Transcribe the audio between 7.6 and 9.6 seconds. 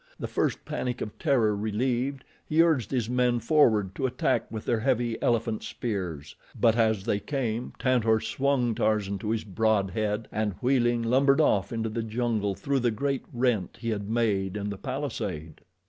Tantor swung Tarzan to his